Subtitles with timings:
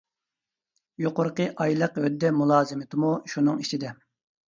[1.03, 3.99] يۇقىرىقى ئايلىق ھۆددە مۇلازىمىتىمۇ شۇنىڭ ئىچىدە.